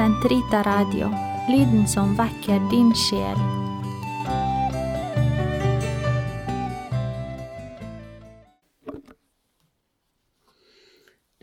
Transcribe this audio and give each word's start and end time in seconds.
Sentrita 0.00 0.62
Radio, 0.62 1.08
lyden 1.48 1.88
som 1.88 2.16
vekker 2.16 2.70
din 2.70 2.94
sjel. 2.96 3.36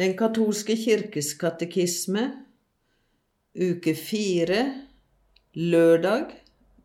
Den 0.01 0.17
katolske 0.17 0.73
kirkes 0.73 1.37
katekisme, 1.37 2.25
uke 3.53 3.93
fire, 3.93 4.89
lørdag, 5.53 6.33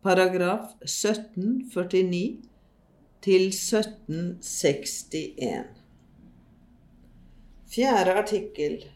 paragraf 0.05 0.77
1749 0.85 2.37
til 3.25 3.49
1761. 3.49 5.65
Fjerde 7.73 8.21
artikkel 8.21 8.93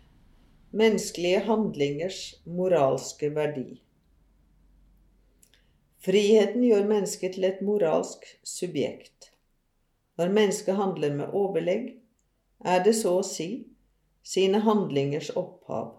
Menneskelige 0.77 1.39
handlingers 1.39 2.17
moralske 2.45 3.31
verdi. 3.33 3.79
Friheten 6.05 6.61
gjør 6.67 6.83
mennesket 6.85 7.33
til 7.33 7.47
et 7.47 7.61
moralsk 7.65 8.27
subjekt. 8.45 9.31
Når 10.21 10.33
mennesket 10.35 10.77
handler 10.77 11.15
med 11.15 11.33
overlegg, 11.39 11.87
er 12.61 12.83
det 12.85 12.93
så 12.99 13.15
å 13.17 13.23
si 13.25 13.47
sine 14.21 14.61
handlingers 14.67 15.31
opphav. 15.39 15.95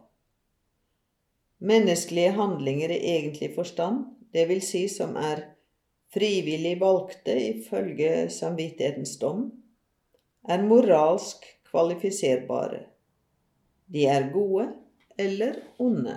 Menneskelige 1.58 2.36
handlinger 2.36 2.94
i 2.94 3.00
egentlig 3.16 3.48
forstand, 3.56 4.04
det 4.30 4.46
vil 4.52 4.62
si 4.62 4.84
som 4.92 5.16
er 5.18 5.42
frivillig 6.14 6.76
valgte 6.84 7.34
ifølge 7.48 8.28
samvittighetens 8.36 9.16
dom, 9.18 9.48
er 10.46 10.62
moralsk 10.70 11.50
kvalifiserbare. 11.72 12.84
De 13.88 14.04
er 14.06 14.28
gode 14.32 14.66
eller 15.16 15.62
onde. 15.80 16.16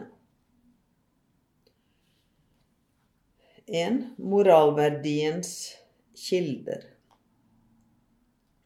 1. 3.72 4.02
Moralverdiens 4.18 5.54
kilder. 6.28 6.84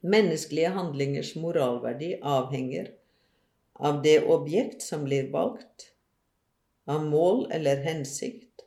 Menneskelige 0.01 0.73
handlingers 0.73 1.35
moralverdi 1.37 2.15
avhenger 2.21 2.89
av 3.73 4.01
det 4.01 4.17
objekt 4.25 4.81
som 4.81 5.05
blir 5.05 5.29
valgt, 5.29 5.91
av 6.89 7.05
mål 7.05 7.45
eller 7.53 7.85
hensikt, 7.85 8.65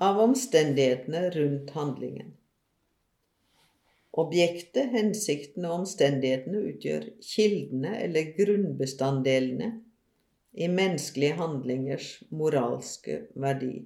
av 0.00 0.20
omstendighetene 0.24 1.30
rundt 1.36 1.70
handlingen. 1.76 2.36
Objektet, 4.18 4.90
hensikten 4.90 5.66
og 5.68 5.82
omstendighetene 5.82 6.64
utgjør 6.72 7.06
kildene 7.22 7.94
eller 8.02 8.32
grunnbestanddelene 8.34 9.70
i 10.58 10.66
menneskelige 10.66 11.36
handlingers 11.38 12.08
moralske 12.34 13.20
verdi. 13.38 13.84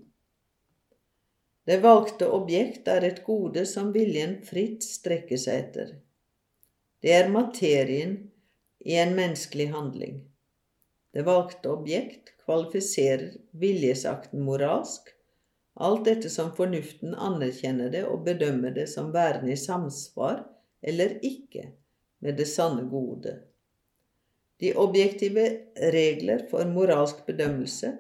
Det 1.65 1.79
valgte 1.85 2.29
objekt 2.33 2.89
er 2.93 3.05
et 3.05 3.23
gode 3.25 3.65
som 3.69 3.93
viljen 3.93 4.39
fritt 4.45 4.85
strekker 4.85 5.41
seg 5.41 5.61
etter. 5.61 5.93
Det 7.05 7.13
er 7.13 7.33
materien 7.33 8.17
i 8.85 8.97
en 9.01 9.15
menneskelig 9.17 9.71
handling. 9.73 10.23
Det 11.13 11.25
valgte 11.25 11.73
objekt 11.73 12.35
kvalifiserer 12.45 13.37
viljesakten 13.61 14.45
moralsk, 14.45 15.14
alt 15.75 16.05
dette 16.07 16.31
som 16.31 16.53
fornuften 16.55 17.15
anerkjenner 17.15 17.91
det 17.91 18.05
og 18.07 18.23
bedømmer 18.27 18.75
det 18.75 18.87
som 18.93 19.13
værende 19.15 19.53
i 19.53 19.59
samsvar 19.59 20.45
eller 20.83 21.17
ikke 21.23 21.71
med 22.23 22.39
det 22.39 22.47
sanne 22.49 22.87
gode. 22.91 23.41
De 24.63 24.75
objektive 24.79 25.45
regler 25.93 26.47
for 26.51 26.65
moralsk 26.71 27.25
bedømmelse 27.27 27.97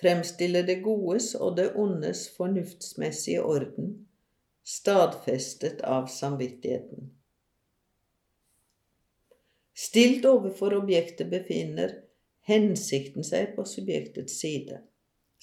fremstiller 0.00 0.64
det 0.66 0.80
godes 0.82 1.34
og 1.34 1.56
det 1.56 1.72
ondes 1.78 2.24
fornuftsmessige 2.36 3.42
orden, 3.42 3.92
stadfestet 4.64 5.82
av 5.84 6.08
samvittigheten. 6.10 7.10
Stilt 9.76 10.24
overfor 10.28 10.74
objektet 10.76 11.30
befinner 11.30 11.94
hensikten 12.48 13.24
seg 13.26 13.54
på 13.56 13.64
subjektets 13.68 14.40
side. 14.40 14.80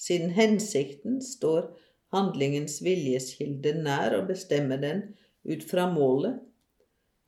Siden 0.00 0.30
hensikten 0.32 1.20
står 1.22 1.66
handlingens 2.14 2.78
viljeskilde 2.84 3.74
nær 3.84 4.16
og 4.16 4.30
bestemmer 4.30 4.80
den 4.80 5.02
ut 5.44 5.64
fra 5.68 5.86
målet, 5.92 6.38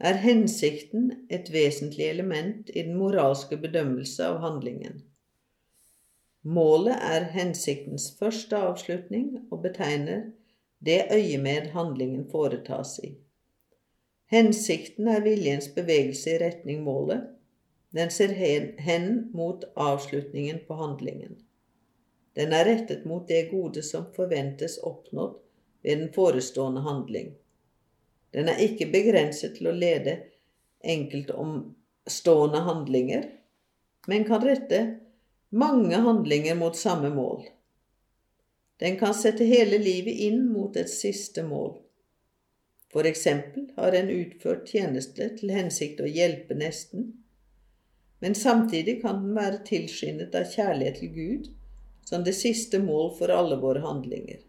er 0.02 0.18
hensikten 0.24 1.10
et 1.30 1.52
vesentlig 1.54 2.08
element 2.08 2.70
i 2.72 2.82
den 2.82 2.96
moralske 2.98 3.58
bedømmelse 3.60 4.24
av 4.26 4.40
handlingen. 4.42 5.02
Målet 6.42 6.96
er 7.06 7.28
hensiktens 7.36 8.08
første 8.18 8.58
avslutning 8.58 9.28
og 9.52 9.60
betegner 9.62 10.24
det 10.82 11.04
øyemed 11.14 11.70
handlingen 11.76 12.24
foretas 12.32 12.96
i. 13.04 13.12
Hensikten 14.32 15.12
er 15.12 15.22
viljens 15.22 15.68
bevegelse 15.76 16.34
i 16.34 16.40
retning 16.42 16.82
målet, 16.82 17.28
den 17.94 18.10
ser 18.10 18.32
hen, 18.32 19.30
mot 19.36 19.64
avslutningen 19.76 20.64
på 20.66 20.74
handlingen. 20.74 21.36
Den 22.34 22.52
er 22.52 22.64
rettet 22.64 23.04
mot 23.04 23.28
det 23.28 23.42
gode 23.50 23.82
som 23.82 24.08
forventes 24.16 24.78
oppnådd 24.78 25.36
ved 25.82 25.98
den 25.98 26.12
forestående 26.12 26.80
handling. 26.80 27.34
Den 28.32 28.48
er 28.48 28.62
ikke 28.64 28.88
begrenset 28.92 29.58
til 29.58 29.68
å 29.68 29.76
lede 29.76 30.16
enkeltomstående 30.82 32.62
handlinger, 32.64 33.26
men 34.08 34.24
kan 34.24 34.44
rette 34.44 34.80
mange 35.52 36.00
handlinger 36.06 36.56
mot 36.56 36.76
samme 36.76 37.12
mål. 37.12 37.44
Den 38.80 38.96
kan 38.98 39.14
sette 39.14 39.44
hele 39.44 39.78
livet 39.78 40.16
inn 40.26 40.46
mot 40.50 40.76
et 40.80 40.90
siste 40.90 41.44
mål. 41.46 41.76
For 42.92 43.06
eksempel 43.08 43.68
har 43.76 43.94
en 43.96 44.10
utført 44.10 44.72
tjeneste 44.72 45.28
til 45.36 45.52
hensikt 45.52 46.00
å 46.00 46.08
hjelpe 46.08 46.56
nesten, 46.56 47.12
men 48.24 48.34
samtidig 48.38 49.00
kan 49.02 49.20
den 49.22 49.36
være 49.36 49.62
tilskyndet 49.68 50.34
av 50.38 50.48
kjærlighet 50.48 50.98
til 51.00 51.12
Gud 51.14 51.46
som 52.04 52.24
det 52.24 52.32
siste 52.32 52.78
mål 52.78 53.14
for 53.18 53.28
alle 53.28 53.56
våre 53.56 53.80
handlinger. 53.80 54.40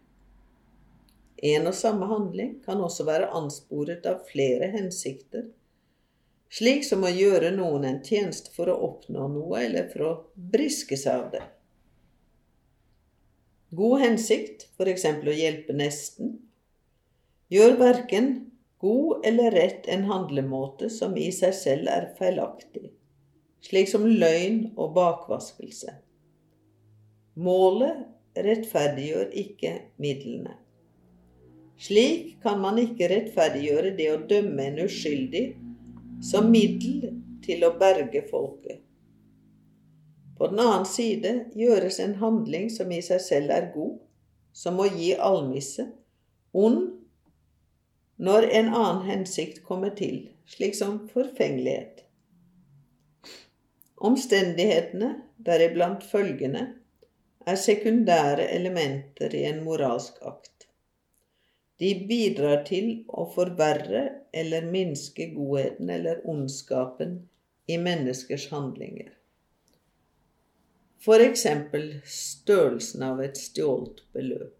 En 1.36 1.66
og 1.66 1.74
samme 1.74 2.06
handling 2.08 2.54
kan 2.64 2.80
også 2.80 3.06
være 3.08 3.32
ansporet 3.36 4.06
av 4.08 4.22
flere 4.28 4.70
hensikter, 4.72 5.48
slik 6.54 6.86
som 6.86 7.04
å 7.04 7.10
gjøre 7.10 7.50
noen 7.56 7.84
en 7.88 8.00
tjeneste 8.04 8.54
for 8.54 8.70
å 8.70 8.78
oppnå 8.88 9.26
noe 9.34 9.60
eller 9.66 9.90
for 9.92 10.06
å 10.06 10.14
briske 10.34 10.96
seg 11.00 11.24
av 11.24 11.28
det. 11.34 11.44
God 13.74 14.04
hensikt, 14.04 14.68
f.eks. 14.78 15.04
å 15.04 15.34
hjelpe 15.34 15.74
nesten, 15.74 16.36
gjør 17.50 17.78
verken 17.80 18.34
god 18.80 19.26
eller 19.26 19.50
rett 19.50 19.88
en 19.90 20.06
handlemåte 20.06 20.90
som 20.92 21.16
i 21.18 21.30
seg 21.34 21.56
selv 21.58 21.90
er 21.90 22.12
feilaktig 22.18 22.92
slik 23.64 23.88
som 23.88 24.04
løgn 24.06 24.74
og 24.76 24.92
bakvaskelse. 24.96 25.94
Målet 27.34 28.04
rettferdiggjør 28.38 29.32
ikke 29.34 29.72
midlene. 30.02 30.54
Slik 31.78 32.36
kan 32.42 32.60
man 32.62 32.78
ikke 32.78 33.08
rettferdiggjøre 33.10 33.94
det 33.98 34.08
å 34.12 34.20
dømme 34.30 34.68
en 34.68 34.84
uskyldig 34.84 35.44
som 36.22 36.50
middel 36.52 37.10
til 37.44 37.66
å 37.66 37.74
berge 37.80 38.22
folket. 38.30 38.80
På 40.38 40.48
den 40.50 40.62
annen 40.62 40.86
side 40.86 41.32
gjøres 41.58 42.00
en 42.02 42.16
handling 42.22 42.70
som 42.70 42.90
i 42.94 43.00
seg 43.02 43.20
selv 43.22 43.54
er 43.54 43.68
god, 43.74 43.98
som 44.54 44.78
å 44.78 44.86
gi 44.86 45.12
almisse, 45.18 45.88
ond 46.54 46.92
når 48.22 48.46
en 48.60 48.70
annen 48.70 49.02
hensikt 49.08 49.62
kommer 49.66 49.94
til, 49.98 50.28
slik 50.46 50.76
som 50.78 51.00
forfengelighet. 51.10 52.04
Omstendighetene, 54.04 55.14
deriblant 55.42 56.04
følgende, 56.06 56.68
er 57.46 57.58
sekundære 57.60 58.48
elementer 58.56 59.34
i 59.36 59.44
en 59.48 59.62
moralsk 59.66 60.20
akt. 60.24 60.68
De 61.82 61.90
bidrar 62.08 62.62
til 62.68 63.04
å 63.08 63.26
forverre 63.34 64.04
eller 64.32 64.66
minske 64.70 65.26
godheten 65.34 65.90
eller 65.90 66.22
ondskapen 66.30 67.18
i 67.66 67.78
menneskers 67.82 68.48
handlinger. 68.52 69.10
For 71.04 71.20
eksempel 71.20 71.98
størrelsen 72.08 73.02
av 73.04 73.20
et 73.20 73.36
stjålet 73.36 74.00
beløp. 74.16 74.54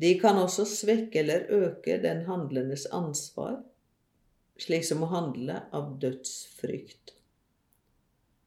De 0.00 0.14
kan 0.18 0.38
også 0.40 0.64
svekke 0.66 1.20
eller 1.20 1.44
øke 1.52 1.98
den 2.02 2.24
handlendes 2.26 2.86
ansvar, 2.90 3.60
slik 4.58 4.86
som 4.86 5.04
å 5.04 5.10
handle 5.12 5.60
av 5.74 5.92
dødsfrykt. 6.02 7.12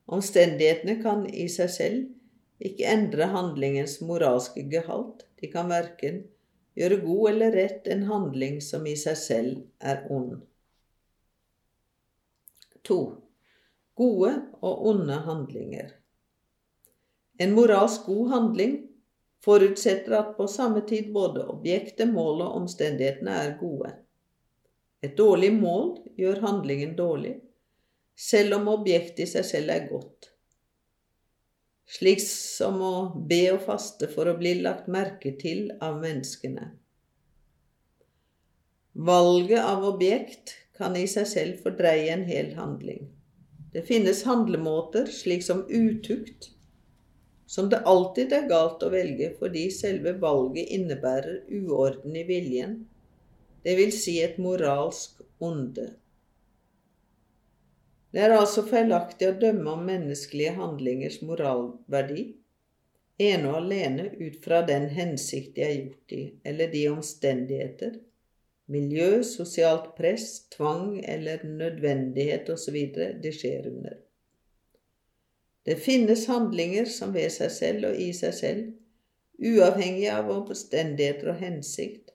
Omstendighetene 0.07 0.97
kan 1.03 1.25
i 1.29 1.45
seg 1.51 1.71
selv 1.71 2.16
ikke 2.63 2.89
endre 2.89 3.29
handlingens 3.33 3.99
moralske 4.01 4.63
gehalt. 4.71 5.25
De 5.41 5.49
kan 5.51 5.69
verken 5.69 6.23
gjøre 6.77 6.99
god 7.03 7.29
eller 7.31 7.55
rett 7.57 7.87
en 7.93 8.03
handling 8.09 8.59
som 8.61 8.85
i 8.89 8.95
seg 8.97 9.17
selv 9.19 9.61
er 9.79 10.03
ond. 10.13 10.39
2. 12.87 12.99
Gode 13.97 14.33
og 14.61 14.85
onde 14.91 15.17
handlinger. 15.25 15.93
En 17.37 17.53
moralsk 17.53 18.05
god 18.05 18.29
handling 18.33 18.77
forutsetter 19.45 20.15
at 20.17 20.33
på 20.37 20.47
samme 20.49 20.81
tid 20.89 21.11
både 21.13 21.45
objektet, 21.51 22.09
målet 22.09 22.47
og 22.47 22.63
omstendighetene 22.63 23.35
er 23.43 23.57
gode. 23.59 23.91
Et 25.05 25.13
dårlig 25.17 25.51
mål 25.53 25.91
gjør 26.17 26.41
handlingen 26.41 26.95
dårlig, 26.97 27.35
selv 28.17 28.57
om 28.57 28.71
objektet 28.73 29.27
i 29.27 29.29
seg 29.29 29.45
selv 29.45 29.73
er 29.75 29.85
godt. 29.91 30.31
Slik 31.87 32.19
som 32.23 32.81
å 32.83 32.95
be 33.29 33.45
og 33.53 33.61
faste 33.63 34.09
for 34.11 34.27
å 34.27 34.35
bli 34.39 34.57
lagt 34.59 34.89
merke 34.91 35.31
til 35.39 35.69
av 35.79 36.01
menneskene. 36.01 36.71
Valget 39.07 39.63
av 39.63 39.85
objekt 39.87 40.55
kan 40.77 40.97
i 40.99 41.05
seg 41.07 41.29
selv 41.31 41.63
fordreie 41.63 42.09
en 42.11 42.25
hel 42.27 42.51
handling. 42.57 43.07
Det 43.71 43.85
finnes 43.87 44.23
handlemåter, 44.27 45.07
slik 45.13 45.45
som 45.45 45.63
utukt, 45.69 46.49
som 47.47 47.69
det 47.69 47.79
alltid 47.87 48.33
er 48.35 48.49
galt 48.49 48.83
å 48.83 48.91
velge 48.91 49.31
fordi 49.39 49.67
selve 49.71 50.15
valget 50.19 50.73
innebærer 50.75 51.45
uorden 51.61 52.17
i 52.19 52.25
viljen, 52.27 52.81
det 53.63 53.77
vil 53.79 53.93
si 53.95 54.17
et 54.23 54.35
moralsk 54.41 55.21
onde. 55.43 55.91
Det 58.11 58.23
er 58.23 58.33
altså 58.37 58.63
feilaktig 58.65 59.27
å 59.29 59.37
dømme 59.39 59.73
om 59.75 59.87
menneskelige 59.87 60.55
handlingers 60.57 61.19
moralverdi 61.27 62.27
ene 63.17 63.49
og 63.49 63.61
alene 63.63 64.09
ut 64.19 64.37
fra 64.43 64.61
den 64.65 64.89
hensikt 64.93 65.55
de 65.55 65.63
er 65.65 65.75
gjort 65.75 66.13
i, 66.13 66.23
eller 66.45 66.71
de 66.73 66.83
omstendigheter, 66.91 67.95
miljø, 68.69 69.23
sosialt 69.25 69.93
press, 69.97 70.43
tvang 70.53 70.99
eller 71.03 71.45
nødvendighet 71.47 72.49
osv. 72.53 72.77
de 73.23 73.31
skjer 73.33 73.69
under. 73.71 73.97
Det 75.67 75.79
finnes 75.83 76.27
handlinger 76.29 76.85
som 76.91 77.13
ved 77.15 77.31
seg 77.33 77.51
selv 77.51 77.89
og 77.89 77.99
i 77.99 78.11
seg 78.15 78.35
selv, 78.35 78.67
uavhengig 79.37 80.07
av 80.13 80.29
omstendigheter 80.33 81.33
og 81.33 81.41
hensikt, 81.41 82.13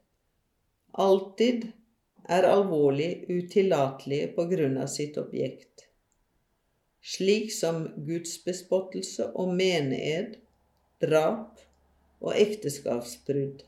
alltid 0.92 1.68
er 2.30 2.46
alvorlig 2.46 3.24
utillatelige 3.28 4.30
på 4.36 4.46
grunn 4.50 4.78
av 4.80 4.88
sitt 4.90 5.18
objekt, 5.20 5.71
slik 7.02 7.50
som 7.52 7.84
gudsbespottelse 8.06 9.28
og 9.34 9.54
mened, 9.58 10.38
drap 11.02 11.60
og 12.22 12.34
ekteskapsbrudd. 12.38 13.64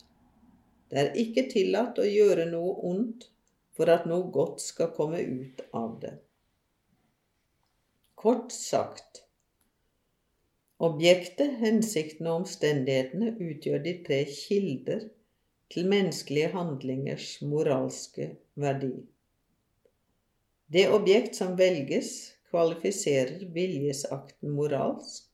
Det 0.91 1.01
er 1.01 1.17
ikke 1.19 1.49
tillatt 1.51 1.99
å 1.99 2.07
gjøre 2.07 2.47
noe 2.51 2.77
ondt 2.87 3.29
for 3.75 3.91
at 3.91 4.07
noe 4.07 4.31
godt 4.31 4.63
skal 4.63 4.93
komme 4.95 5.19
ut 5.19 5.65
av 5.75 5.99
det. 6.03 6.15
Kort 8.15 8.55
sagt 8.55 9.25
Objektet, 10.85 11.59
hensikten 11.63 12.27
og 12.29 12.43
omstendighetene 12.43 13.33
utgjør 13.41 13.83
de 13.85 13.93
tre 14.07 14.21
kilder 14.29 15.05
til 15.73 15.89
menneskelige 15.91 16.51
handlingers 16.53 17.29
moralske 17.47 18.33
verdi. 18.61 18.95
Det 20.67 20.89
objekt 20.91 21.39
som 21.39 21.55
velges, 21.59 22.35
kvalifiserer 22.55 23.47
viljesakten 23.47 24.51
moralsk. 24.55 25.25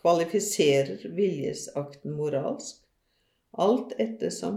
Kvalifiserer 0.00 1.04
viljesakten 1.14 2.16
moralsk, 2.18 2.80
alt 3.52 3.92
ettersom 4.02 4.56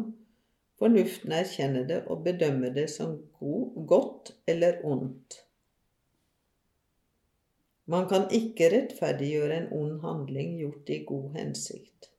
fornuften 0.82 1.36
erkjenner 1.38 1.86
det 1.86 2.00
og 2.10 2.24
bedømmer 2.26 2.74
det 2.74 2.88
som 2.90 3.20
god, 3.38 3.76
godt 3.92 4.32
eller 4.50 4.80
ondt. 4.82 5.38
Man 7.86 8.10
kan 8.10 8.26
ikke 8.34 8.72
rettferdiggjøre 8.74 9.60
en 9.60 9.70
ond 9.78 10.02
handling 10.02 10.56
gjort 10.58 10.90
i 10.90 11.04
god 11.06 11.38
hensikt. 11.38 12.10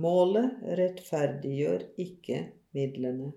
Målet 0.00 0.64
rettferdiggjør 0.80 1.90
ikke 2.00 2.40
midlene. 2.72 3.34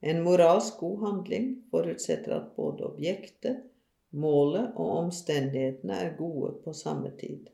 En 0.00 0.22
moralsk 0.22 0.78
god 0.78 1.00
handling 1.00 1.46
forutsetter 1.70 2.36
at 2.36 2.52
både 2.56 2.86
objektet, 2.86 3.64
målet 4.10 4.76
og 4.76 4.90
omstendighetene 5.04 5.96
er 6.04 6.12
gode 6.18 6.52
på 6.64 6.74
samme 6.74 7.10
tid. 7.18 7.48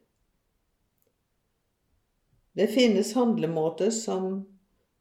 Det 2.54 2.66
finnes 2.70 3.14
handlemåter 3.16 3.90
som 3.90 4.44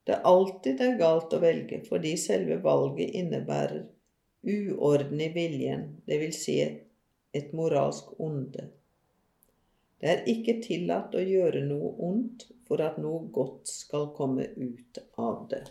det 0.03 0.21
alltid 0.27 0.81
er 0.81 0.95
galt 0.99 1.35
å 1.35 1.41
velge, 1.43 1.83
fordi 1.85 2.15
selve 2.17 2.57
valget 2.63 3.13
innebærer 3.19 3.83
uorden 4.43 5.21
i 5.21 5.29
viljen, 5.35 5.85
dvs. 6.07 6.39
Si 6.39 6.57
et 7.33 7.53
moralsk 7.55 8.15
onde. 8.19 8.65
Det 9.99 10.09
er 10.11 10.25
ikke 10.27 10.57
tillatt 10.65 11.15
å 11.15 11.21
gjøre 11.23 11.61
noe 11.67 11.93
ondt 12.03 12.49
for 12.67 12.83
at 12.83 12.97
noe 12.99 13.27
godt 13.31 13.69
skal 13.71 14.09
komme 14.17 14.49
ut 14.55 14.99
av 15.15 15.45
det. 15.51 15.63